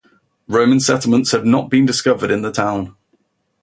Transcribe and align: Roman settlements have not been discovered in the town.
Roman 0.47 0.79
settlements 0.79 1.31
have 1.31 1.45
not 1.45 1.69
been 1.69 1.85
discovered 1.85 2.31
in 2.31 2.41
the 2.41 2.51
town. 2.51 2.95